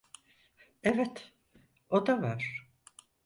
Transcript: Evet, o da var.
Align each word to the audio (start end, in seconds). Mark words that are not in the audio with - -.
Evet, 0.83 1.31
o 1.89 2.07
da 2.07 2.21
var. 2.21 2.67